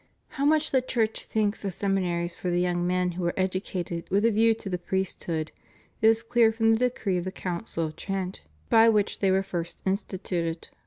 How 0.29 0.45
much 0.45 0.71
the 0.71 0.81
Church 0.81 1.25
thinks 1.25 1.63
of 1.63 1.75
seminaries 1.75 2.33
for 2.33 2.49
the 2.49 2.59
young 2.59 2.87
men 2.87 3.11
who 3.11 3.25
are 3.27 3.35
educated 3.39 4.09
with 4.09 4.25
a 4.25 4.31
view 4.31 4.55
to 4.55 4.67
the 4.67 4.79
priest 4.79 5.23
hood, 5.25 5.51
is 6.01 6.23
clear 6.23 6.51
from 6.51 6.71
the 6.71 6.79
decree 6.89 7.17
of 7.17 7.23
the 7.23 7.31
Council 7.31 7.85
of 7.85 7.95
Trent, 7.95 8.41
by 8.71 8.89
which 8.89 9.19
they 9.19 9.29
were 9.29 9.43
first 9.43 9.79
instituted. 9.85 10.69